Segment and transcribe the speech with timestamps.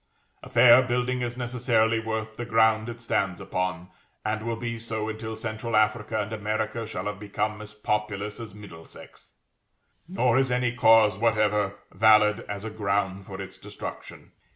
[0.41, 3.89] A fair building is necessarily worth the ground it stands upon,
[4.25, 8.55] and will be so until central Africa and America shall have become as populous as
[8.55, 9.35] Middlesex;
[10.07, 14.31] nor is any cause whatever valid as a ground for its destruction.